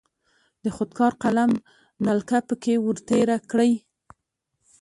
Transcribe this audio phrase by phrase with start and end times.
[0.63, 1.51] د خودکار قلم
[2.05, 3.71] نلکه پکې ور تیره کړئ.